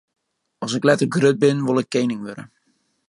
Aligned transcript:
As 0.67 0.73
ik 0.77 0.83
letter 0.87 1.09
grut 1.15 1.37
bin, 1.43 1.65
wol 1.67 1.79
ik 1.83 1.89
kening 1.93 2.21
wurde. 2.25 2.43